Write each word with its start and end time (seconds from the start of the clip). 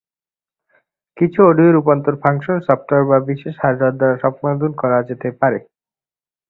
কিছু 1.17 1.39
অডিও 1.49 1.69
রূপান্তর 1.71 2.13
function 2.23 2.57
software 2.67 3.09
বা 3.09 3.17
বিশেষ 3.29 3.53
হার্ডওয়্যার 3.63 3.97
দ্বারা 3.99 4.15
সম্পাদন 4.23 4.71
করা 4.81 4.97
যেতে 5.09 5.27
পারে। 5.41 5.59